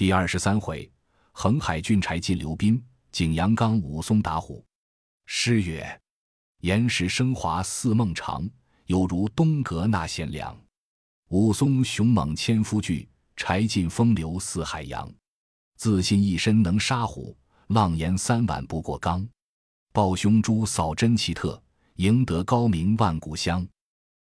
[0.00, 0.90] 第二十三回，
[1.30, 4.64] 横海郡柴进刘斌，景阳冈武松打虎。
[5.26, 6.00] 诗曰
[6.64, 8.48] ：“岩石生华似梦长，
[8.86, 10.58] 犹如东阁纳贤良。
[11.28, 15.06] 武松勇猛千夫惧，柴进风流似海洋。
[15.76, 17.36] 自信一身能杀虎，
[17.66, 19.28] 浪言三碗不过冈。
[19.92, 21.62] 抱胸珠扫真奇特，
[21.96, 23.68] 赢得高名万古香。”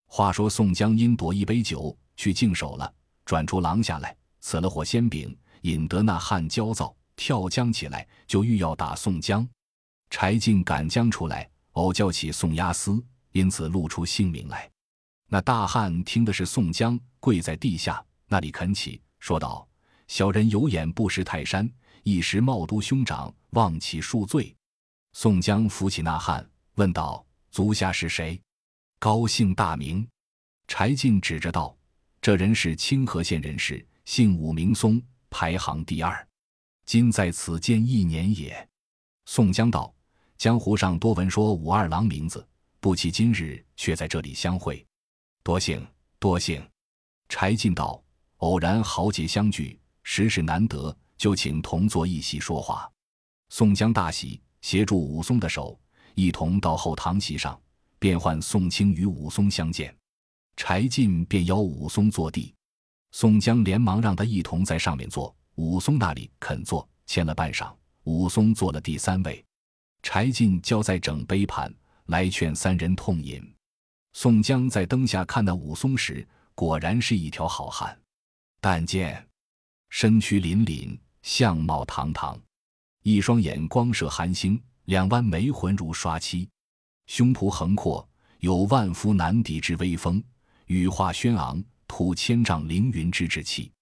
[0.09, 2.91] 话说宋江因夺一杯酒去净手了，
[3.27, 5.37] 转出廊下来，赐了火鲜饼。
[5.67, 9.47] 引得那汉焦躁，跳江起来，就欲要打宋江。
[10.11, 14.71] 柴进赶将出来，偶叫起宋押司，因此露出姓名来。
[15.29, 19.67] 那大汉听的是宋江，跪在地下那里恳起，说道
[20.07, 21.69] ：“小人有眼不识泰山，
[22.05, 24.55] 一时冒都兄长，望其恕罪。”
[25.15, 28.41] 宋江扶起那汉，问道：“足下是谁？
[29.01, 30.07] 高姓大名？”
[30.69, 31.77] 柴进指着道
[32.23, 35.03] ：“这人是清河县人士，姓武，名松。”
[35.39, 36.27] 排行第二，
[36.87, 38.67] 今在此间一年也。
[39.27, 39.95] 宋江道
[40.39, 42.49] ：“江湖上多闻说武二郎名字，
[42.81, 44.83] 不期今日却在这里相会，
[45.43, 45.87] 多幸
[46.19, 46.67] 多幸。”
[47.29, 48.03] 柴进道
[48.39, 52.91] ：“偶然豪杰相聚，实是难得，就请同坐一席说话。”
[53.53, 55.79] 宋江大喜，协助武松的手，
[56.15, 57.61] 一同到后堂席上，
[57.99, 59.95] 便唤宋清与武松相见。
[60.57, 62.55] 柴进便邀武松坐地。
[63.19, 69.43] 宋江连忙让他一同在上面坐，武松那里肯坐，签了半晌，武松坐了第三位。
[70.03, 71.75] 柴进交在整杯盘
[72.09, 73.43] 来劝三人痛饮。
[74.13, 77.99] 宋江在灯下看那武松时，果然是一条好汉，
[78.61, 79.27] 但见
[79.89, 82.39] 身躯凛凛，相貌堂堂，
[83.03, 86.47] 一双眼光射寒星，两弯眉魂如刷漆，
[87.07, 88.07] 胸脯横阔，
[88.41, 90.23] 有万夫难敌之威风，
[90.67, 91.65] 羽化轩昂。
[91.87, 93.73] 吐千丈凌云之志气，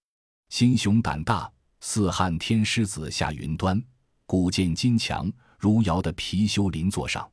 [0.49, 3.77] 心雄胆大，似汉天狮子下云端；
[4.25, 7.29] 骨健筋强，如摇的貔貅临座上，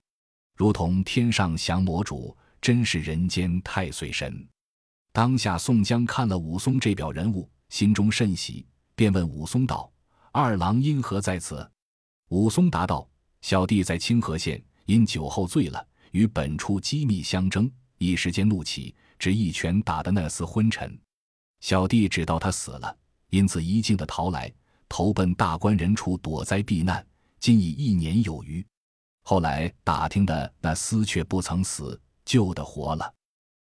[0.56, 4.46] 如同天上降魔主，真是人间太岁神。
[5.12, 9.92] 当下宋江看了武松这表人物，心中甚喜，便问武松道
[10.32, 11.70] ：“二郎因何在此？”
[12.30, 13.06] 武松答道
[13.42, 20.98] ：“小弟在清河县，因酒后醉了，与本处机密相争，一时间怒起。”只一拳打的那厮昏沉，
[21.60, 22.96] 小弟知道他死了，
[23.30, 24.52] 因此一径的逃来，
[24.88, 27.06] 投奔大官人处躲灾避难，
[27.38, 28.66] 今已一年有余。
[29.22, 33.14] 后来打听的那厮却不曾死，救得活了。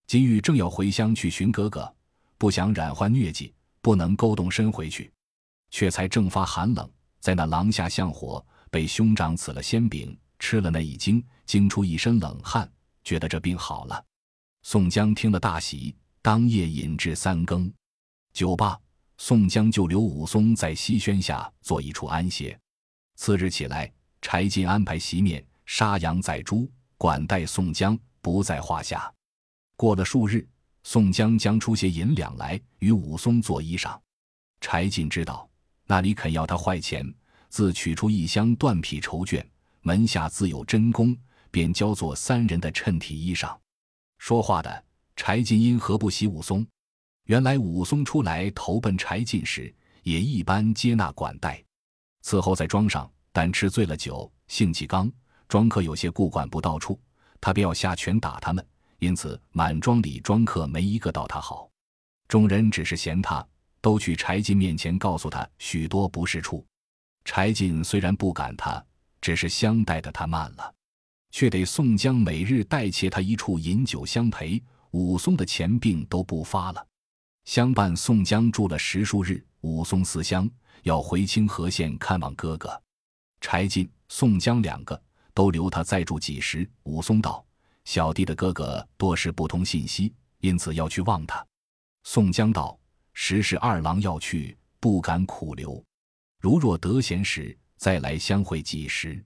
[0.05, 1.91] 金玉正要回乡去寻哥哥，
[2.37, 3.51] 不想染患疟疾，
[3.81, 5.11] 不能勾动身回去，
[5.71, 6.87] 却才正发寒冷，
[7.19, 12.71] 在那廊下向火，被兄长赐了鲜饼，吃了那一惊，惊出一身冷汗，
[13.03, 14.05] 觉得这病好了。
[14.69, 17.71] 宋江听了大喜，当夜饮至三更。
[18.33, 18.77] 酒罢，
[19.17, 22.59] 宋江就留武松在西轩下做一处安歇。
[23.15, 23.89] 次日起来，
[24.21, 29.09] 柴进安排席面、杀羊宰猪，管待宋江不在话下。
[29.77, 30.45] 过了数日，
[30.83, 33.97] 宋江将出些银两来与武松做衣裳。
[34.59, 35.49] 柴进知道
[35.85, 37.09] 那里肯要他坏钱，
[37.47, 39.41] 自取出一箱缎匹绸绢，
[39.79, 41.17] 门下自有针工，
[41.51, 43.57] 便交做三人的衬体衣裳。
[44.17, 44.83] 说话的
[45.15, 46.65] 柴进因何不喜武松？
[47.25, 49.73] 原来武松出来投奔柴进时，
[50.03, 51.63] 也一般接纳管待。
[52.21, 55.11] 此后在庄上，但吃醉了酒，性气刚，
[55.47, 56.99] 庄客有些顾管不到处，
[57.41, 58.65] 他便要下拳打他们。
[58.99, 61.69] 因此满庄里庄客没一个道他好。
[62.27, 63.45] 众人只是嫌他，
[63.79, 66.65] 都去柴进面前告诉他许多不是处。
[67.23, 68.83] 柴进虽然不赶他，
[69.21, 70.73] 只是相待的他慢了。
[71.31, 74.61] 却得宋江每日代切他一处饮酒相陪，
[74.91, 76.87] 武松的钱病都不发了。
[77.45, 80.49] 相伴宋江住了十数日，武松思乡，
[80.83, 82.81] 要回清河县看望哥哥。
[83.39, 85.01] 柴进、宋江两个
[85.33, 86.69] 都留他再住几时。
[86.83, 87.45] 武松道
[87.85, 91.45] ：“小弟的哥哥多时不通信息，因此要去望他。”
[92.03, 92.77] 宋江道
[93.13, 95.81] ：“时是二郎要去，不敢苦留。
[96.41, 99.23] 如若得闲时，再来相会几时。”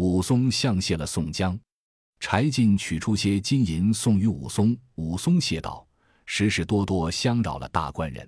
[0.00, 1.60] 武松向谢了宋江，
[2.20, 4.74] 柴进取出些金银送与武松。
[4.94, 5.86] 武松谢道
[6.24, 8.26] ：“时事多多相扰了大官人。”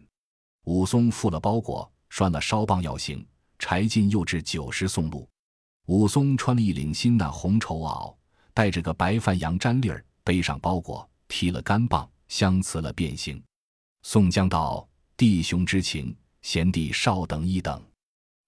[0.68, 3.26] 武松付了包裹，拴了烧棒要行。
[3.58, 5.26] 柴进又置酒食送路。
[5.86, 8.14] 武松穿了一领新那红绸袄，
[8.52, 13.42] 带着个白帆羊毡笠儿，背上包裹，提了干棒，相辞了便行。
[14.02, 14.86] 宋江道
[15.16, 17.82] ：“弟兄之情，贤弟稍等一等。”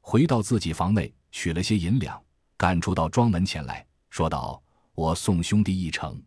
[0.04, 2.22] 回到自己房内，取了些银两。
[2.64, 4.58] 赶出到庄门前来说道
[4.96, 6.18] ：“我送兄弟一程。”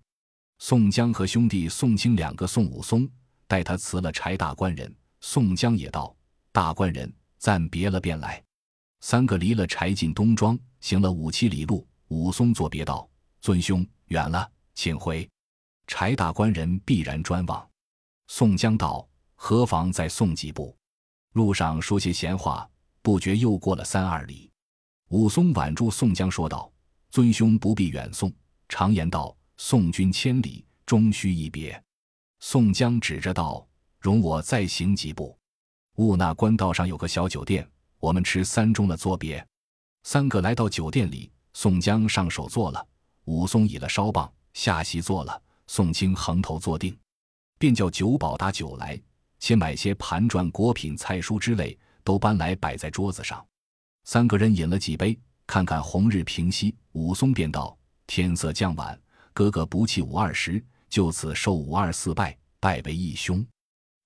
[0.61, 3.09] 宋江和兄弟宋清两个送武松，
[3.47, 4.95] 待他辞了柴大官人。
[5.19, 6.15] 宋江也道
[6.53, 8.39] ：“大官人，暂别了，便来。
[9.01, 11.87] 三个离了柴进东庄，行了五七里路。
[12.09, 13.09] 武松作别道
[13.41, 15.27] ：“尊兄，远了，请回。”
[15.89, 17.67] 柴大官人必然专望。
[18.27, 20.77] 宋江道：“何妨再送几步？”
[21.33, 22.69] 路上说些闲话，
[23.01, 24.46] 不觉又过了三二里。
[25.09, 26.69] 武松挽住宋江说道
[27.11, 28.31] ：“尊兄不必远送。
[28.67, 31.81] 常言道，送君千里，终须一别。”
[32.39, 33.65] 宋江指着道
[34.01, 35.37] ：“容我再行几步。
[35.95, 37.65] 兀那官道上有个小酒店，
[37.99, 39.45] 我们吃三盅了，作别。”
[40.03, 41.31] 三个来到酒店里。
[41.53, 42.87] 宋江上手坐了，
[43.23, 46.95] 武松倚了烧棒下席坐了，宋清横头坐定，
[47.57, 49.01] 便叫酒保打酒来，
[49.39, 53.43] 且买些盘转果品、菜蔬之类，都搬来摆在桌子上。
[54.07, 57.77] 三个人饮了几杯，看看红日平西，武松便道
[58.07, 58.97] ：“天色将晚，
[59.33, 63.45] 哥哥不弃五二十，就此受五二四拜，拜为义兄。”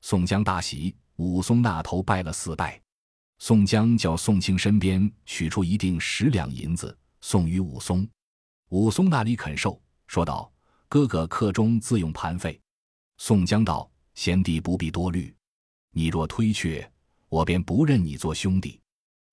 [0.02, 2.82] 宋江大喜，武松那头拜了四拜。
[3.38, 6.98] 宋江叫宋清身边取出一锭十两银子。
[7.22, 8.10] 送与武松，
[8.70, 10.52] 武松那里肯受，说道
[10.90, 12.60] ：“哥哥客中自用盘费。”
[13.22, 15.32] 宋江道：“贤弟不必多虑，
[15.92, 16.92] 你若推却，
[17.30, 18.81] 我便不认你做兄弟。”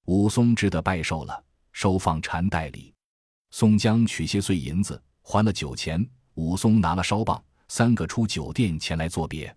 [0.08, 2.94] 武松只得拜受了，收放缠袋里。
[3.50, 6.02] 宋江取些碎银子，还了酒钱。
[6.32, 9.54] 武松拿了烧棒，三个出酒店前来作别。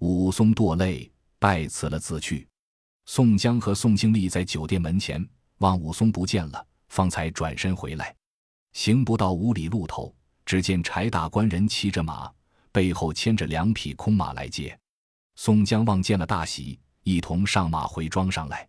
[0.00, 1.08] 武松堕泪，
[1.38, 2.44] 拜辞了，自去。
[3.06, 5.24] 宋江和宋清立在酒店门前
[5.58, 6.66] 望武松不见了。
[6.88, 8.12] 方才转身回来，
[8.72, 10.12] 行不到五里路头，
[10.44, 12.28] 只见柴大官人骑着马，
[12.72, 14.76] 背后牵着两匹空马来接。
[15.36, 18.68] 宋江望见了，大喜，一同上马回庄上来。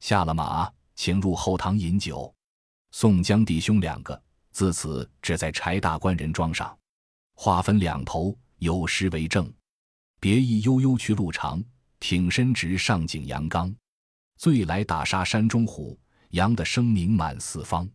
[0.00, 2.34] 下了马，请入后堂饮酒。
[2.90, 6.76] 宋江弟兄两个自此只在柴大官人庄上，
[7.34, 9.52] 话分两头，有诗为证：
[10.18, 11.62] 别意悠悠去路长，
[12.00, 13.74] 挺身直上景阳冈。
[14.36, 15.98] 醉来打杀山中虎。
[16.32, 17.88] 羊的声名满四方。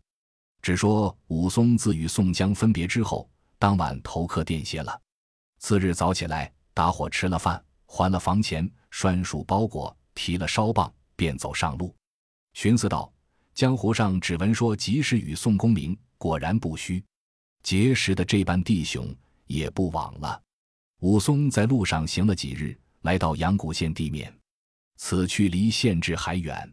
[0.60, 3.30] 只说武松自与宋江分别之后，
[3.60, 5.00] 当晚投客店歇了。
[5.60, 11.94] 次日早起来，打伙吃了饭，还了房钱，拴束包裹，提了烧棒，便走上路。
[12.52, 13.12] 寻思道：
[13.54, 17.02] 江湖上只闻说及时雨宋公明，果然不虚。
[17.62, 19.14] 结识的这般弟兄，
[19.46, 20.40] 也不枉了。
[21.00, 24.32] 武松在路上行了几日，来到阳谷县地面，
[24.96, 26.72] 此去离县治还远。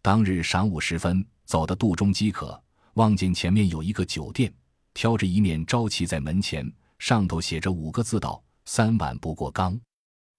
[0.00, 2.60] 当日晌午时分，走的肚中饥渴，
[2.94, 4.52] 望见前面有一个酒店，
[4.94, 9.78] 挑着一面招旗在门前，上头写着五个字道：“三碗不过冈。”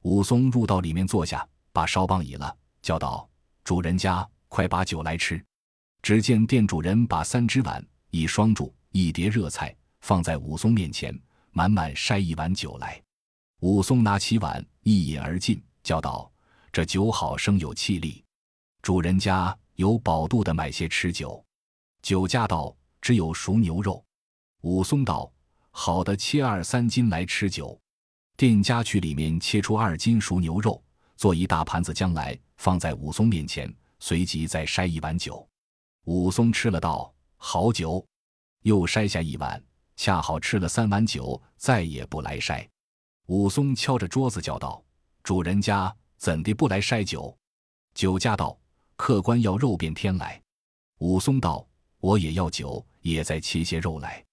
[0.04, 3.28] 武松入到里面坐下，把烧棒倚了，叫道
[3.64, 5.44] ：“主人家，快把酒来吃。”
[6.04, 11.18] 只见店主人把三只碗、一双箸、一碟热菜放在武松面前，
[11.52, 13.02] 满满筛一碗酒来。
[13.62, 16.30] 武松拿起碗一饮而尽，叫道
[16.74, 18.22] ：“这酒好，生有气力。”
[18.84, 21.42] 主人家有饱肚的，买些吃酒。
[22.02, 24.04] 酒家道：“只有熟牛肉。”
[24.64, 25.32] 武松道
[25.72, 27.80] ：“好的，切二三斤来吃酒。”
[28.36, 30.84] 店家去里面切出二斤熟牛肉，
[31.16, 33.70] 做一大盘子将来，放在武松面前，
[34.00, 35.46] 随即再筛一碗酒。
[36.06, 38.02] 武松吃了道：“好酒。”
[38.64, 39.62] 又筛下一碗，
[39.98, 42.66] 恰好吃了三碗酒，再也不来筛。
[43.26, 44.82] 武松敲着桌子叫道
[45.24, 47.38] ：“主人家怎地不来筛酒？”
[47.94, 48.58] 酒家道。
[48.96, 50.42] 客官要肉便添来，
[51.00, 51.68] 武松道
[52.00, 54.24] ：“我也要酒，也再切些肉来。”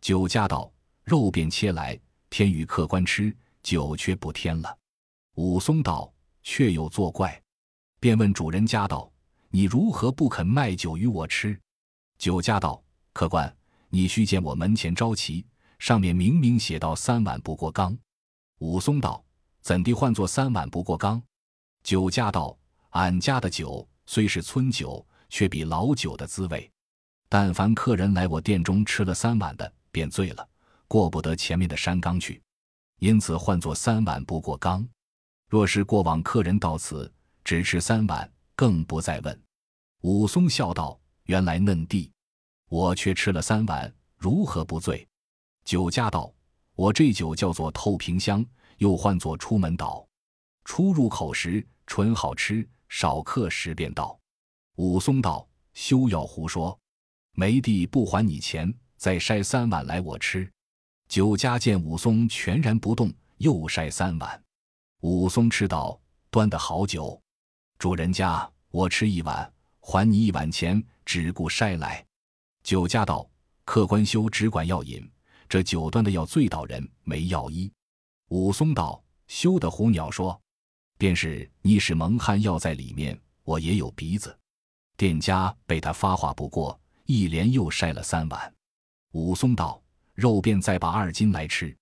[0.00, 0.72] 酒家道
[1.02, 1.98] ：“肉便切来，
[2.30, 4.78] 添与客官吃，酒却不添了。”
[5.34, 6.12] 武松道
[6.44, 7.36] ：“却有作怪。”
[8.02, 9.08] 便问主人家道
[9.48, 11.56] ：“你如何不肯卖酒与我吃？”
[12.18, 12.82] 酒家道
[13.14, 13.56] ：“客官，
[13.90, 15.46] 你须见我门前招旗，
[15.78, 17.96] 上面明明写道三碗不过冈。”
[18.58, 19.24] 武松道
[19.62, 21.22] ：“怎地换作三碗不过冈？”
[21.84, 22.58] 酒家道
[22.90, 26.68] ：“俺家的酒。”虽是村酒，却比老酒的滋味。
[27.28, 30.44] 但凡客人来我店中吃了三碗的，便醉了，
[30.88, 32.42] 过不得前面的山冈去，
[32.98, 34.84] 因此换作三碗不过冈。
[35.48, 37.10] 若是过往客人到此
[37.44, 39.42] 只吃三碗，更不再问。
[40.02, 42.10] 武松笑道：“原来嫩弟，
[42.68, 45.06] 我却吃了三碗，如何不醉？”
[45.64, 46.32] 酒家道
[46.74, 48.44] ：“我这酒叫做透瓶香，
[48.78, 50.06] 又唤作出门倒，
[50.64, 54.20] 出入口时纯好吃。”少客时便到，
[54.76, 56.78] 武松道：“休要胡说，
[57.32, 60.46] 梅弟不还你钱，再筛三碗来我吃。”
[61.08, 64.44] 酒家见武松全然不动，又筛三碗。
[65.00, 67.18] 武松吃道：“端的好酒，
[67.82, 72.06] 主人家我吃一碗，还你一碗钱，只顾筛来。”
[72.62, 73.28] 酒家道
[73.66, 75.10] ：“客官休只管要饮，
[75.48, 77.68] 这酒端的要醉倒人，没药医。”
[78.30, 80.40] 武松道：“休得胡鸟说。”
[80.96, 84.38] 便是你使蒙汗药在里面，我也有鼻子。
[84.96, 88.54] 店家被他发话不过，一连又筛了三碗。
[89.10, 89.82] 武松道
[90.14, 91.76] ：“肉便再把二斤来吃。”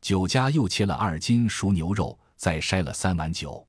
[0.00, 3.66] 酒家又切了二斤熟牛肉，再筛了三碗酒。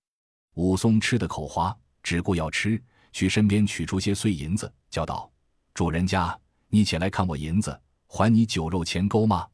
[0.56, 2.82] 武松吃的口花，只顾要吃，
[3.12, 5.32] 去身边取出些碎银子，叫道
[5.74, 9.48] ：“主人家，你且来看我银子，还你酒肉钱够吗？”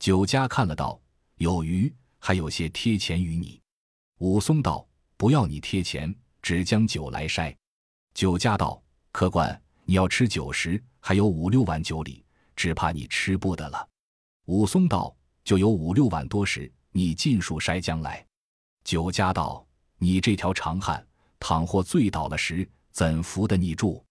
[0.00, 1.00] 酒家看了道
[1.36, 3.60] ：“有余，还有些贴钱与你。”
[4.18, 7.54] 武松道：“不要你贴钱，只将酒来筛。”
[8.14, 8.82] 酒家道
[9.12, 12.24] ：“客官，你要吃酒时，还有五六碗酒里，
[12.56, 13.88] 只怕你吃不得了。”
[14.46, 15.14] 武松道。
[15.42, 18.24] 就有五六碗多时，你尽数筛将来。
[18.84, 19.66] 酒家道
[20.02, 21.06] ：“你这条长汉，
[21.38, 24.02] 倘或醉倒了时，怎扶得你住？”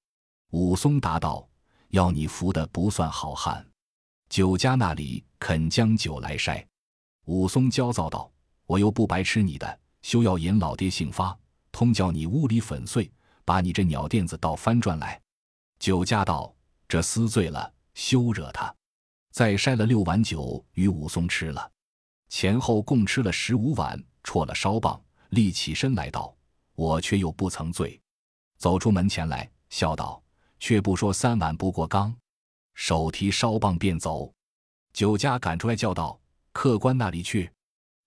[0.52, 1.46] 武松答道
[1.90, 3.66] ：“要你扶的不算好汉。”
[4.30, 6.64] 酒家那里肯将酒来筛。
[7.26, 8.32] 武松焦躁道
[8.68, 11.38] ：“我又不白吃你的，休要引老爹姓发，
[11.72, 13.12] 通叫你屋里粉碎，
[13.44, 15.20] 把你这鸟垫子倒翻转来。”
[15.80, 16.56] 酒家道
[16.88, 18.74] ：“这厮醉了，休惹他。”
[19.34, 21.72] 再筛了六碗酒与武松吃了，
[22.30, 25.00] 前后共吃了十五碗，绰了烧棒，
[25.30, 26.36] 立起身来道
[26.76, 28.00] ：“我却又不曾醉。”
[28.58, 30.22] 走出门前来，笑道
[30.60, 32.16] ：“却不说三碗不过冈。”
[32.76, 34.32] 手提烧棒便走。
[34.94, 36.20] 酒家赶出来叫道
[36.52, 37.52] ：“客官那里去？”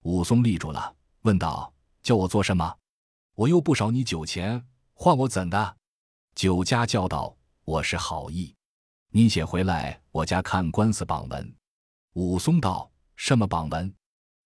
[0.03, 2.77] 武松立住了，问道：“叫我做什么？
[3.35, 5.77] 我又不少你酒钱，换我怎的？”
[6.35, 8.55] 酒家叫道：“我是好意。”
[9.15, 11.55] 你且回来我家看官司榜文。
[12.15, 13.95] 武松道：“什么榜文？”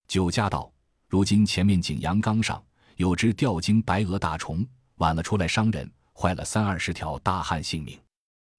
[0.09, 0.71] 酒家道
[1.09, 2.63] ：“如今前面景阳冈上
[2.97, 7.99] 有只吊睛白额大虫，晚了出来伤人，坏了三二十条大汉性命。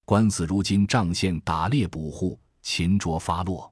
[0.06, 3.70] 官司如今仗县打猎捕户，擒捉发落。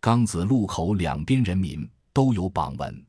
[0.00, 3.06] 冈子路口两边人民都有榜文，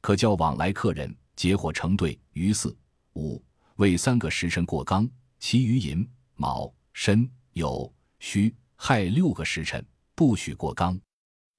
[0.00, 2.76] 可叫往来客人结伙成队，于四
[3.14, 3.42] 五
[3.76, 5.08] 为三个时辰过冈，
[5.40, 7.90] 其余寅卯申酉。
[8.20, 9.84] 戌亥六个时辰
[10.14, 10.98] 不许过冈，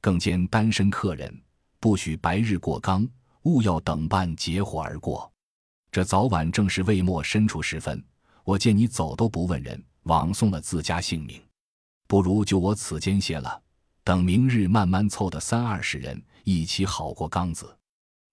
[0.02, 1.42] 更兼单身客人
[1.86, 3.08] 不许白日过冈，
[3.44, 5.32] 勿要等半结伙而过。
[5.92, 8.04] 这早晚正是未末深处时分，
[8.44, 11.40] 我见你走都不问人，枉送了自家性命，
[12.08, 13.62] 不如就我此间歇了，
[14.04, 17.78] 等明日慢慢凑的三二十人一起好过冈子。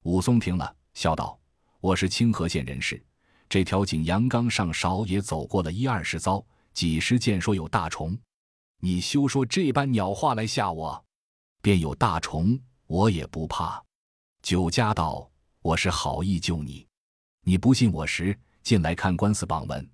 [0.05, 1.39] 武松听了，笑道
[1.83, 3.05] ：“我是清河县人士，
[3.51, 6.43] 这条景阳冈上少也走过了一二十遭。”
[6.73, 8.19] 几时见说有大虫？
[8.81, 11.05] 你休说这般鸟话来吓我！
[11.61, 13.83] 便有大虫，我也不怕。
[14.43, 15.31] 酒家道
[15.63, 16.87] ：“我是好意救你，
[17.43, 19.91] 你不信我时，进来看官司榜文。”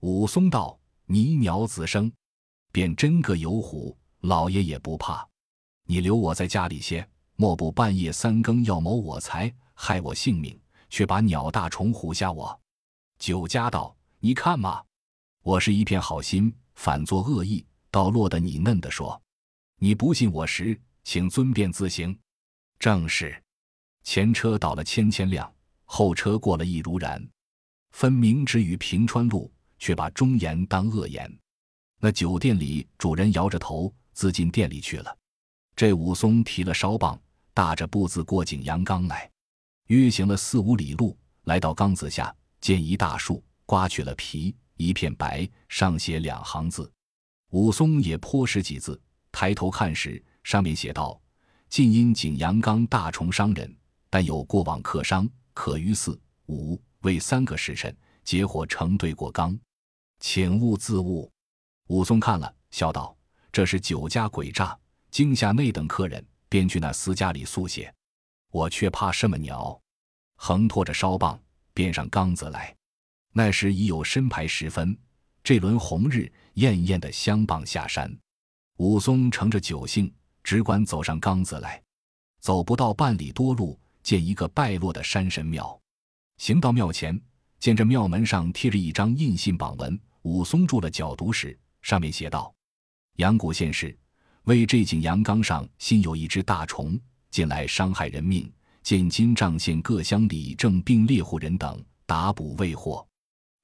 [0.00, 2.12] 武松道：“你鸟子生，
[2.72, 5.28] 便真个有虎，老爷也不怕。
[5.84, 10.58] 你留我在家里些，莫不半夜三更要谋我财，害我性命，
[10.88, 12.60] 却把鸟大虫唬吓我。”
[13.18, 14.82] 酒家道：“你看嘛。”
[15.44, 19.20] 我是一片好心，反作恶意，倒落得你嫩的说。
[19.78, 22.16] 你不信我时，请尊便自行。
[22.82, 23.40] 正是，
[24.02, 25.48] 前车倒了千千辆，
[25.84, 27.24] 后车过了一如然。
[27.92, 29.48] 分明只与平川路，
[29.78, 31.32] 却把忠言当恶言。
[32.00, 35.16] 那酒店里主人摇着头，自进店里去了。
[35.76, 37.16] 这武松提了烧棒，
[37.54, 39.30] 大着步子过景阳冈来，
[39.86, 44.52] 约行了四五里路，来到冈子下，见一大树，刮去了皮。
[44.76, 46.92] 一片白，上写两行字。
[47.50, 51.22] 武松也颇识几字，抬头看时，上面写道
[51.72, 53.74] ：“近因景阳冈大虫伤人，
[54.10, 59.58] 但有过往客商，可于四五为三个时辰结伙成队过冈，
[60.20, 61.32] 请勿自误。”
[61.88, 63.16] 武松看了，笑道
[63.50, 64.78] ：“这是酒家诡诈，
[65.10, 67.90] 惊吓那等客人，便去那私家里速写。
[68.50, 69.80] 我却怕什么鸟？”
[70.36, 71.40] 横拖着烧棒，
[71.72, 72.76] 便上冈子来。
[73.32, 74.94] 那时已有申牌时分，
[75.42, 78.14] 这轮红日艳艳的相傍下山。
[78.76, 81.82] 武松乘着酒兴，只管走上冈子来。
[82.40, 85.80] 走不到半里多路，见一个败落的山神庙。
[86.38, 87.20] 行到庙前，
[87.60, 89.98] 见这庙门上贴着一张印信榜文。
[90.22, 92.54] 武松住了脚，读时，上面写道
[93.18, 93.96] ：“阳谷县事，
[94.44, 96.98] 为这景阳冈上新有一只大虫，
[97.30, 103.06] 近来伤害人命，见今仗县各乡里正并猎户人等打捕未获。”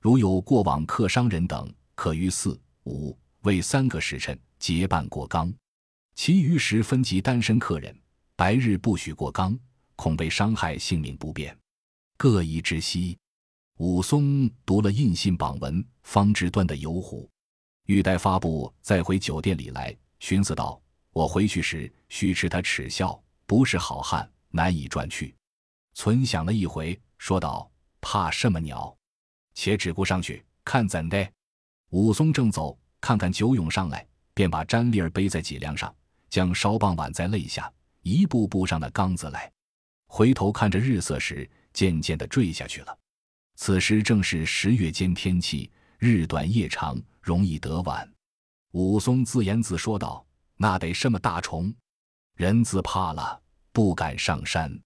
[0.00, 5.49] 如有过往客商人等，可于四五为三个时辰结伴过冈；
[6.19, 7.97] 其余时分级单身客人，
[8.35, 9.57] 白日不许过冈，
[9.95, 11.57] 恐被伤害性命不便，
[12.17, 13.17] 各宜知悉。
[13.77, 17.31] 武松读了印信榜文，方知端的有虎，
[17.85, 20.83] 欲待发布，再回酒店里来，寻思道
[21.15, 25.33] ：“我回去时须吃他耻笑，不是好汉，难以转去。”
[25.95, 27.71] 存想了一回，说道
[28.03, 28.93] ：“怕什么鸟？”
[29.55, 31.31] 且只顾上去看怎的。
[31.91, 35.95] 武松正走，看看九勇上来，便把毡笠儿背在脊梁上，
[36.30, 39.50] 将烧棒挽在肋下，一步步上了缸子来。
[40.06, 42.99] 回头看着日色时，渐渐的坠下去了。
[43.56, 48.08] 此时正是十月间天气，日短夜长，容易得晚。
[48.73, 50.25] 武松自言自说道
[50.56, 51.75] ：“那得什么大虫？
[52.37, 53.40] 人自怕了，
[53.73, 54.78] 不敢上山。”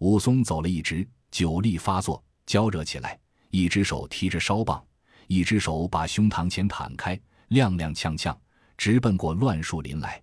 [0.00, 3.18] 武松走了一直，酒力发作，焦热起来，
[3.50, 4.84] 一只手提着烧棒，
[5.26, 7.16] 一只手把胸膛前袒开，
[7.50, 8.36] 踉踉跄跄，
[8.76, 10.22] 直奔过乱树林来。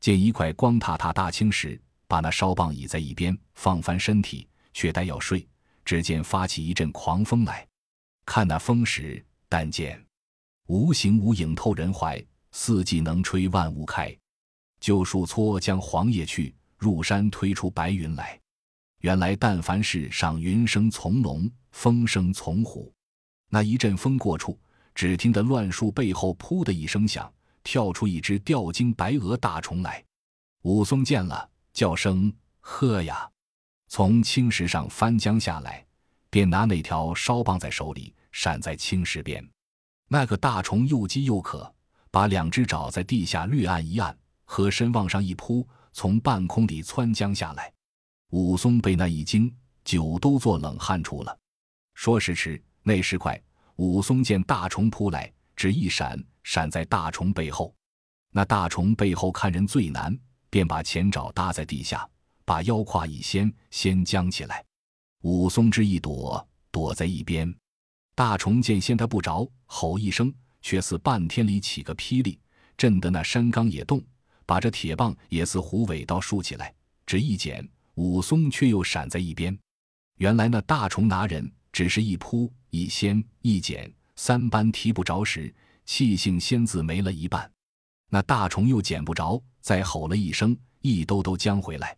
[0.00, 1.80] 见一块光塌塌大青石。
[2.10, 5.46] 把那烧棒倚在一边，放翻身体，却待要睡。
[5.84, 7.68] 只见发起一阵狂风来，
[8.24, 10.02] 看那风时，但见
[10.68, 14.14] 无形无影透人怀，四季能吹万物开。
[14.80, 18.40] 旧树撮将黄叶去，入山推出白云来。
[19.00, 22.90] 原来但凡是上云生从龙，风生从虎。
[23.50, 24.58] 那一阵风过处，
[24.94, 27.30] 只听得乱树背后“噗”的一声响，
[27.70, 30.02] 跳出一只吊睛白额大虫来。
[30.62, 31.50] 武松见了。
[31.74, 33.30] 叫声呵呀，
[33.88, 35.86] 从青石上翻江下来，
[36.30, 39.46] 便拿那条烧棒在手里，闪在青石边。
[40.08, 41.72] 那个大虫又饥又渴，
[42.10, 47.70] 把两只爪在地下略按一按，和身往上一扑，从半空里窜江下来。
[48.30, 51.38] 武松被那一惊，酒都做冷汗出了。
[51.92, 53.38] 说时迟，那时快，
[53.76, 56.18] 武松见大虫扑来，只一闪，
[56.48, 57.74] 闪在大虫背后。
[58.30, 60.18] 那大虫背后看人最难。
[60.50, 62.08] 便把前爪搭在地下，
[62.46, 64.64] 把腰胯一掀，先将起来。
[65.20, 67.54] 武松之一躲，躲在一边。
[68.14, 72.40] 大虫见掀他不着，吼一声，却似半天里起个霹雳，
[72.78, 74.02] 震得那山冈也动，
[74.46, 76.74] 把这铁棒也似虎尾刀竖起来。
[77.04, 79.54] 只一剪，武松却又闪在一边。
[80.16, 85.54] 原来那大虫拿人，只是一扑一掀一剪三般提不着时，
[85.88, 87.50] 气性先自没了一半。
[88.10, 89.42] 那大虫又捡不着。
[89.60, 91.96] 再吼了一声，一兜兜将回来。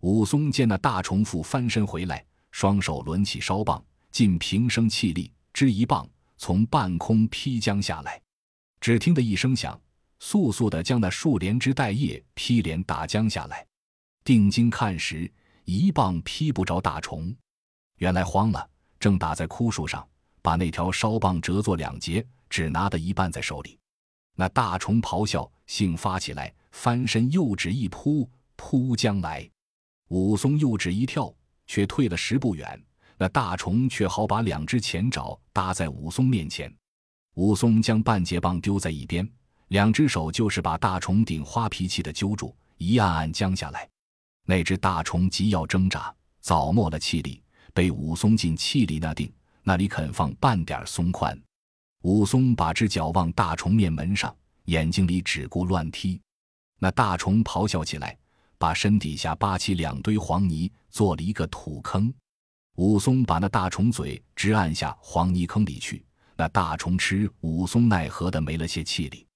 [0.00, 6.08] 武松见那大虫复翻身回来，双手抡起烧棒，尽平生气力，支一棒，
[6.38, 8.20] 从半空劈将下来。
[8.80, 9.80] 只听得一声响，
[10.18, 13.64] 速速的将那树连枝带叶劈连打将下来。
[14.24, 15.30] 定睛看时，
[15.64, 17.34] 一棒劈不着大虫，
[17.98, 20.04] 原来慌了，正打在枯树上，
[20.42, 23.76] 把那条烧棒折作两截，只拿得一半在手里。
[24.36, 26.54] 那大虫咆哮，性发起来。
[26.70, 29.48] 翻身又指一扑扑将来，
[30.08, 31.34] 武松又指一跳，
[31.66, 32.80] 却退了十步远。
[33.16, 36.72] 那大虫却好把两只前爪搭在武松面前。
[37.34, 39.28] 武松将半截棒丢在一边，
[39.68, 43.88] 两只手就是把大虫顶花脾气的揪住，一按按将下来。
[44.46, 49.32] 那只大虫急要挣扎，早没了气力，被武松尽气力那定，
[49.64, 51.36] 那里肯放半点松宽。
[52.04, 54.34] 武松把只脚往大虫面门上，
[54.66, 56.20] 眼睛里只顾乱踢。
[56.78, 58.14] 那大虫咆哮起来，
[58.58, 62.12] 把身底下扒起两堆黄泥，做了一个土坑。
[62.76, 66.04] 武松把那大虫嘴直按下黄泥坑里去。
[66.36, 69.26] 那大虫吃武松奈何的没了些气力。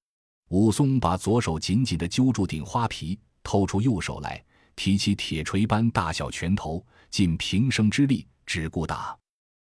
[0.49, 4.45] 武松把左手紧紧的揪住顶花皮，偷出右手来，
[4.77, 9.17] 提起铁锤般大小拳头，尽平生之力，只顾打，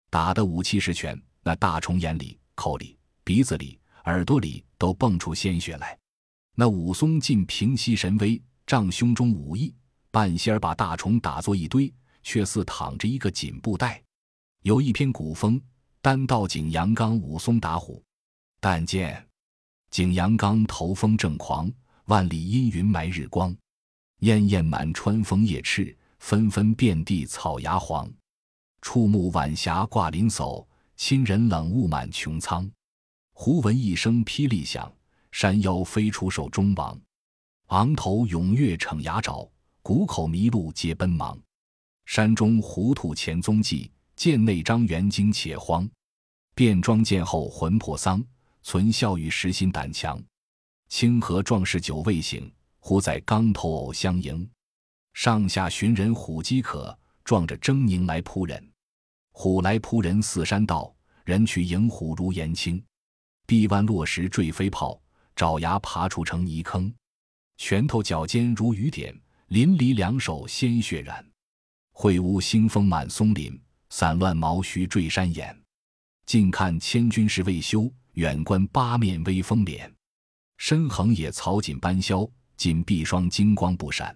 [0.08, 1.20] 打得五七十拳。
[1.42, 5.98] 那大虫眼里、口里、鼻子里、耳朵里都蹦出鲜血来。
[6.54, 9.74] 那武松尽平息神威，仗胸中武艺，
[10.10, 14.02] 半仙儿把大虫打作一堆，却似躺着一个锦布袋。
[14.62, 15.60] 有一篇古风，
[16.00, 18.02] 单道景阳冈武松打虎。
[18.60, 19.26] 但见
[19.90, 21.72] 景阳冈头风正狂，
[22.04, 23.56] 万里阴云埋日光。
[24.20, 28.08] 烟焰满川枫叶赤，纷纷遍地草芽黄。
[28.80, 30.64] 触目晚霞挂林叟，
[30.96, 32.70] 亲人冷雾满穹苍。
[33.32, 34.92] 忽闻一声霹雳响。
[35.32, 37.00] 山腰飞出手中王，
[37.68, 39.50] 昂头踊跃逞牙爪，
[39.80, 41.40] 谷口麋鹿皆奔忙。
[42.04, 45.88] 山中狐兔前踪迹，涧内张元惊且慌。
[46.54, 48.22] 便装剑后魂魄丧，
[48.62, 50.22] 存笑语实心胆强。
[50.90, 54.46] 清河壮士久未醒，忽在冈头偶相迎。
[55.14, 58.71] 上下寻人虎饥渴，撞着狰狞来扑人。
[59.32, 62.82] 虎来扑人似山倒，人去迎虎如岩倾。
[63.46, 64.98] 臂弯落石坠飞炮。
[65.34, 66.92] 爪牙爬出成泥坑，
[67.56, 69.18] 拳头脚尖如雨点，
[69.48, 71.26] 淋漓两手鲜血染。
[71.92, 75.58] 会屋腥风满松林，散乱毛须坠山岩。
[76.26, 79.90] 近看千军事未休，远观八面威风脸。
[80.58, 84.14] 身横野草锦斑霄，锦碧霜金光不闪。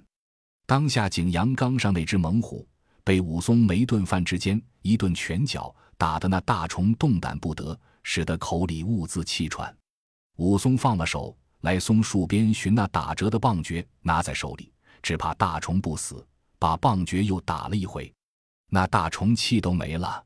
[0.66, 2.68] 当下景阳冈上那只猛虎，
[3.06, 9.72] 被武松没顿饭之间一顿拳脚打得那大虫动弹不得，使得口里兀自气喘。
[10.38, 16.26] 武松放了手，来松树边寻那打折的棒诀，拿在手里，只怕大虫不死，
[16.58, 18.12] 把棒诀又打了一回，
[18.70, 20.24] 那大虫气都没了。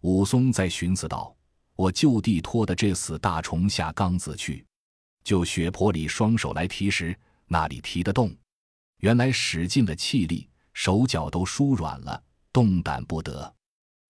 [0.00, 1.36] 武松在寻思道
[1.76, 4.64] ：“我就地拖的这死大虫下缸子去，
[5.24, 7.14] 就血泊里双手来提时，
[7.48, 8.34] 那里提得动？
[9.00, 13.54] 原来使尽了气力，手脚都舒软了，动弹不得。”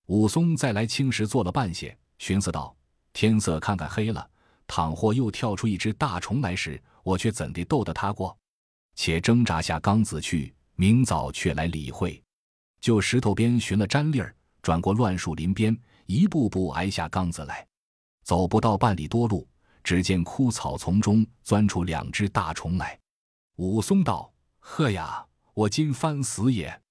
[0.06, 2.74] 武松再来青石坐了半歇，寻思道
[3.14, 4.28] ：“天色看看黑了。”
[4.66, 8.36] 倘或又跳出一只大虫来时，我却怎地斗得他过？
[8.94, 12.22] 且挣扎下缸子去，明早却来理会。
[12.80, 17.66] 就石头边寻了毡粒儿，转过乱树林边，一步步挨下缸子来。
[18.22, 19.46] 走不到半里多路，
[19.82, 22.98] 只见枯草丛中钻出两只大虫来。
[23.56, 25.22] 武松道：“呵呀，
[25.54, 26.82] 我今番死也，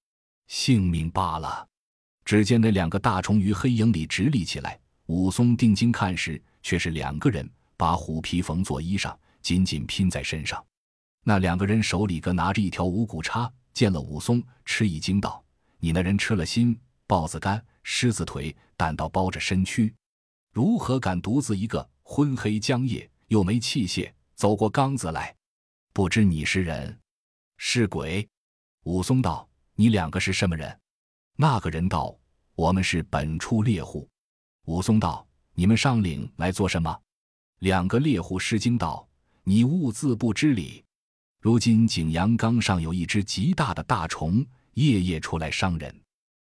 [0.48, 1.68] 性命罢了。”
[2.26, 4.80] 只见那两个大虫于黑影里直立起来。
[5.08, 7.50] 武松定睛看时，却是两个人。
[7.76, 10.64] 把虎皮缝做衣裳，紧紧拼在身上。
[11.26, 15.44] 那两个人手里各拿着一条五谷叉，见了武松，吃一惊道
[15.80, 19.94] ：“你那人吃了心，豹子肝、狮子腿，胆道包着身躯，
[20.54, 25.36] 如何敢独自一个昏黑将夜，又没器械，走过缸子来？
[25.92, 26.98] 不知你是人
[27.58, 28.26] 是鬼？”
[28.84, 30.78] 武松道：“你两个是什么人？”
[31.38, 32.14] 那个人道
[32.56, 34.08] ：“我们是本处猎户。”
[34.66, 37.00] 武松道：“你们上岭来做什么？”
[37.60, 39.08] 两个猎户失惊道
[39.44, 40.84] ：“你兀自不知礼！
[41.40, 46.02] 如今景阳冈上有一只极大的大虫，夜夜出来伤人，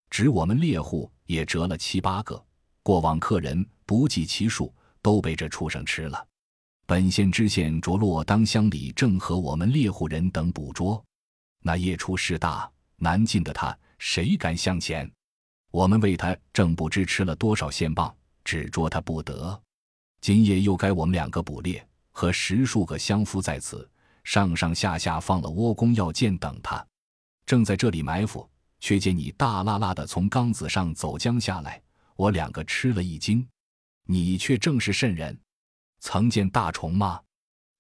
[0.09, 2.43] 指我们猎户也折了七八个。
[2.83, 6.27] 过往客人不计其数，都被这畜生吃了。
[6.87, 11.03] 本县知县着落当乡里，正和我们猎户人等捕捉。
[11.63, 15.11] 那夜出势大，难进的他，谁敢向前？
[15.71, 19.61] 我们为他正不知吃了多少线棒，只捉他不得。”
[20.21, 23.91] 今夜又该我们两个捕猎，和十数个乡夫在此，
[24.23, 26.87] 上上下下放了窝弓要箭等他，
[27.45, 28.49] 正在这里埋伏，
[28.79, 31.83] 却见你大拉拉的从缸子上走将下来，
[32.15, 33.45] 我两个吃了一惊。
[34.05, 35.37] 你却正是甚人？
[36.01, 37.21] 曾见大虫吗？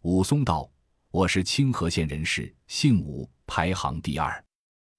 [0.03, 0.68] 武松道
[1.12, 4.42] ：“我是清河县人士，姓武，排行第二，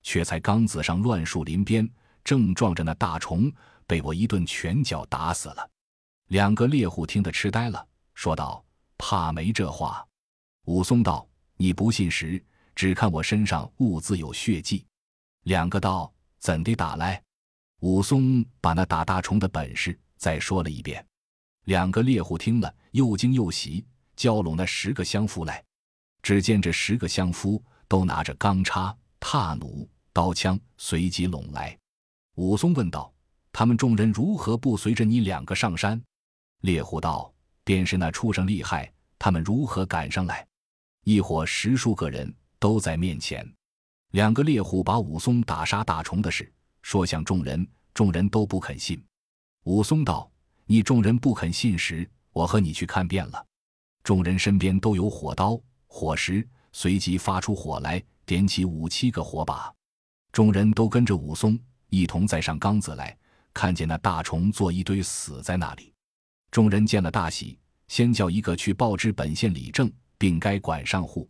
[0.04, 1.90] 却在缸子上乱树林边，
[2.24, 3.52] 正撞着那大虫，
[3.88, 5.68] 被我一顿拳脚打死了。”
[6.30, 8.64] 两个猎户听得痴呆了，说道
[8.96, 10.08] ：“怕没这话。”
[10.66, 12.40] 武松道：“你不信时，
[12.76, 14.86] 只看我身上兀自有血迹。”
[15.46, 17.20] 两个道：“怎地打来？”
[17.82, 21.04] 武松把那打大虫的本事再说了一遍。
[21.64, 23.84] 两个猎户听了，又惊又喜，
[24.16, 25.64] 叫拢那十个乡夫来。
[26.22, 27.60] 只见这十个乡夫
[27.94, 31.78] 都拿着钢叉、踏弩、刀枪，随即拢来。
[32.34, 33.14] 武松问道
[33.54, 36.02] ：“他们众人如何不随着你两个上山？”
[36.62, 37.32] 猎户道
[37.64, 40.44] ：“便是那畜生厉害，他们如何赶上来？
[41.04, 43.48] 一伙十数个人都在面前。
[44.14, 46.52] 两个猎户把武松打杀大虫的事
[46.82, 49.00] 说向众人，众人都不肯信。
[49.66, 50.28] 武松道
[50.66, 53.46] ：‘你众人不肯信时，我和你去看遍了。’
[54.02, 59.74] 众人身边都有火刀、火石，随即发出火来，点起五七个火把。
[60.32, 61.58] 众人都跟着武松
[61.90, 63.16] 一同再上缸子来，
[63.54, 65.94] 看见那大虫做一堆死在那里。”
[66.52, 67.58] 众人见了大喜，
[67.88, 71.30] 先叫一个去报知本县李正，并该管上户。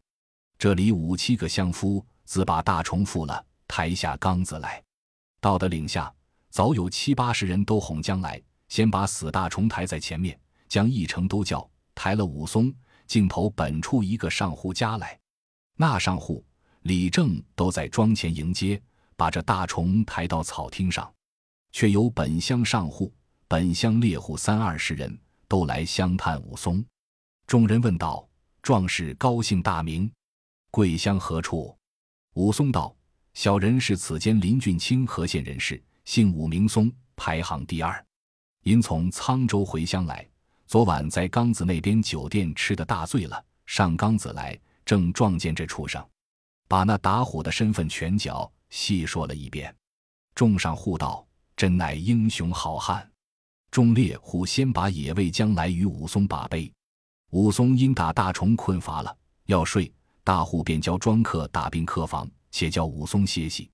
[0.58, 4.82] 这里五七个乡夫自把大虫缚了，抬下缸子来。
[5.42, 6.14] 到的岭下，
[6.50, 12.74] 早有七八十人都哄将来，先把死大虫抬在前面，将一程都叫抬了武松，
[13.08, 15.20] 径投本处一个上户家来。
[15.76, 16.44] 那上户
[16.82, 18.82] 李正都在庄前迎接，
[19.16, 21.12] 把这大虫抬到草厅上，
[21.72, 23.12] 却有本乡上户。
[23.48, 25.16] 本乡猎户三二十人
[25.48, 26.84] 都来相探武松，
[27.46, 28.28] 众人问道
[28.64, 30.12] ：“壮士高姓大名？
[30.72, 31.78] 贵乡何处？”
[32.34, 32.96] 武松道
[33.36, 38.04] ：“小人是此间林俊清河县人士，姓武名松，排行第二。
[38.64, 40.28] 因从沧州回乡来，
[40.66, 46.06] 昨晚在缸子那边酒店吃的大醉了，上缸子来正撞见这畜生，
[46.68, 49.74] 把那打虎的身份拳脚细说了一遍。
[50.36, 53.10] 众上户道：真乃英雄好汉。”
[53.72, 56.72] 众猎户先把野味将来与武松把杯，
[57.32, 59.92] 武松因打大虫困乏了，要睡，
[60.24, 63.70] 大户便教庄客打并客房，且叫武松歇息。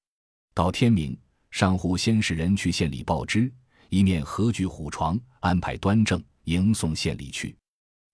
[0.53, 1.19] 到天明，
[1.51, 3.51] 上户先使人去县里报知，
[3.89, 7.53] 一面合举虎床，安排端正，迎送县里去。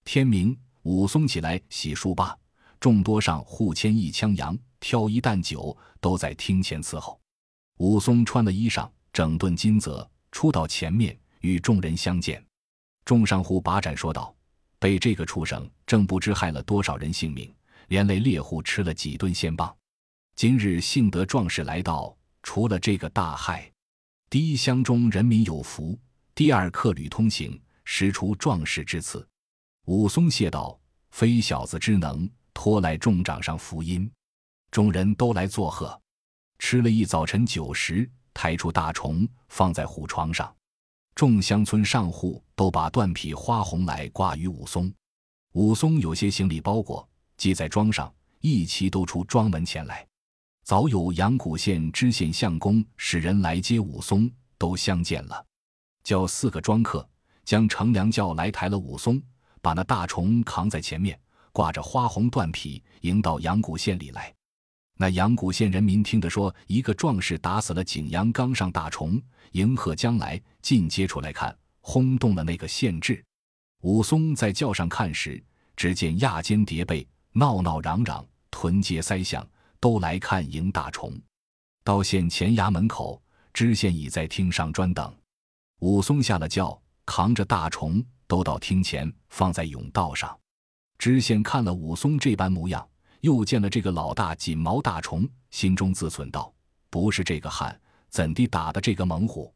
[0.05, 2.35] 天明，武松起来洗漱罢，
[2.85, 7.19] 众多上户牵一枪羊，挑一担酒，都在厅前伺候。
[7.77, 11.17] 武松穿了衣裳，整顿金泽，出到前面。
[11.41, 12.45] 与众人相见。
[13.03, 14.35] 众上户把盏说道
[14.77, 17.51] ：“被这个畜生正不知害了多少人性命，
[17.87, 19.75] 连累猎户吃了几顿仙棒。
[20.35, 23.67] 今日幸得壮士来到，除了这个大害，
[24.29, 25.97] 第一乡中人民有福，
[26.35, 29.27] 第二客旅通行，实出壮士之赐。”
[29.85, 34.11] 武松谢道：“非小子之能，托来众掌上福音。”
[34.71, 36.01] 众人都来作贺，
[36.57, 40.53] 吃了一早晨酒食，抬出大虫放在虎床上。
[41.13, 44.91] 众乡村上户都把断匹花红来挂于武松。
[45.53, 50.05] 武松有些行李包裹系在桩上，一齐都出庄门前来。
[50.63, 55.45] 早有阳谷县知县相公使人来接武松，都相见了，
[56.03, 57.07] 叫四个庄客
[57.45, 59.21] 将乘凉轿来抬了武松。
[59.61, 61.17] 把那大虫扛在前面，
[61.55, 64.33] 挂着花红缎匹，迎到阳谷县里来。
[64.97, 69.21] 那阳谷县人民听得说，一个壮士打死了景阳冈上大虫，
[69.53, 73.23] 迎贺将来，尽接出来看，轰动了那个县治。
[73.83, 75.41] 武松在轿上看时，
[75.77, 79.47] 只见亚间叠被，闹闹嚷嚷，屯街塞巷，
[79.79, 81.17] 都来看迎大虫。
[81.85, 83.21] 到县前衙门口，
[83.53, 85.15] 知县已在厅上专等。
[85.79, 88.03] 武松下了轿，扛着大虫。
[88.27, 90.37] 都到厅前，放在甬道上。
[90.97, 92.87] 知县看了武松这般模样，
[93.21, 96.53] 又见了这个老大锦毛大虫，心中自忖道
[96.89, 97.79] ：“不是这个汉，
[98.09, 99.53] 怎地打的这个猛虎？”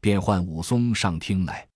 [0.00, 1.66] 便唤武松上厅来。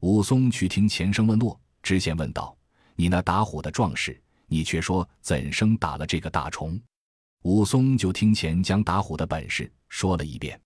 [0.00, 1.58] 武松去听前声问诺。
[1.82, 2.56] 知县问道
[2.96, 6.78] ：“你那打虎的壮士，你却说怎生打了这个大虫？”
[7.44, 10.60] 武松就听前将打虎的本事说了一遍。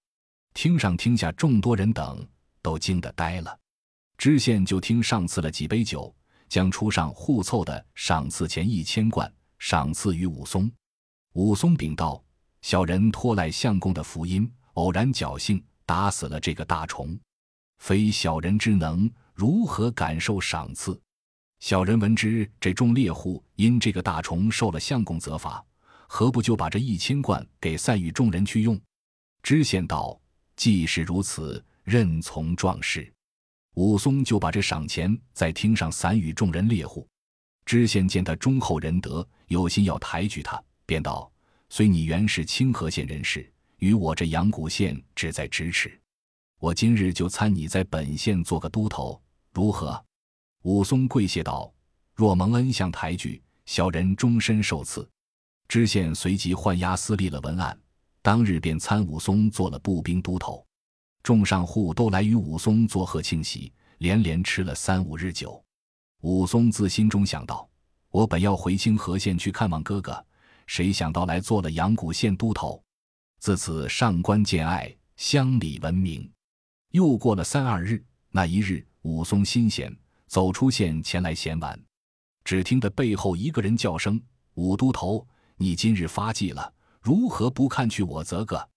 [0.55, 2.27] 厅上厅下众多人等
[2.63, 3.57] 都惊得呆了。
[4.17, 6.13] 知县就听上赐了几杯酒，
[6.53, 10.71] 将出上互凑的赏赐钱一千贯，赏赐于武松。
[11.33, 12.23] 武松禀道
[12.61, 17.19] ：“小人托赖相公的福音，偶然侥幸打死了这个大虫，
[17.79, 21.01] 非小人之能，如何感受赏赐？
[21.59, 25.65] 小人闻知这众猎户因这个大虫受了相公责罚，
[26.07, 28.79] 何不就把这一千贯给散与众人去用？”
[29.43, 30.21] 知县道
[30.55, 33.11] ：“既是如此，任从壮士。”
[33.75, 37.07] 武松就把这赏钱在厅上散与众人猎户。
[37.65, 41.31] 知县见他忠厚仁德，有心要抬举他，便道
[41.71, 45.99] ：“虽你原是清河县人士，与我这阳谷县只在咫尺，
[46.59, 49.21] 我今日就参你在本县做个都头，
[49.53, 50.05] 如何？”
[50.65, 51.73] 武松跪谢道
[52.15, 55.09] ：“若蒙恩相抬举，小人终身受赐。”
[55.67, 57.79] 知县随即换押司立了文案，
[58.21, 60.67] 当日便参武松做了步兵都头。
[61.23, 65.63] 众上户都来与武松作贺庆喜，连连吃了三五日酒。
[66.23, 67.69] 武松自心中想到：
[68.11, 70.25] 我本要回清河县去看望哥哥，
[70.67, 72.83] 谁想到来做了阳谷县都头。
[73.39, 76.29] 自此上官见爱，乡里闻名。
[76.91, 81.81] 又过了三二日，那一日，武松心闲，走出县前来闲玩，
[82.45, 84.21] 只听得背后一个人叫声
[84.55, 88.69] ：“武都头，你今日发迹了，如何不看去我则个？”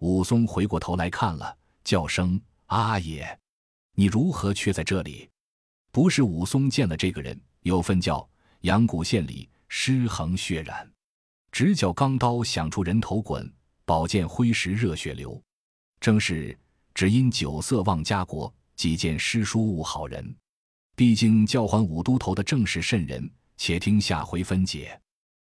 [0.00, 1.56] 武松回过头来看了。
[1.84, 3.38] 叫声阿爷，
[3.94, 5.28] 你如何却在这里？
[5.92, 8.26] 不是武松见了这个人，有份叫
[8.62, 10.90] 阳谷县里尸横血染，
[11.52, 13.48] 直角钢刀响出人头滚，
[13.84, 15.40] 宝剑挥时热血流。
[16.00, 16.58] 正是
[16.94, 20.34] 只因酒色忘家国，几见诗书误好人。
[20.96, 23.30] 毕竟叫唤武都头的正是甚人？
[23.56, 25.00] 且听下回分解。